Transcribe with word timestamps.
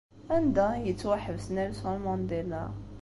Anda 0.35 0.65
ay 0.73 0.83
yettwaḥbes 0.85 1.45
Nelson 1.55 1.97
Mandela? 2.05 2.63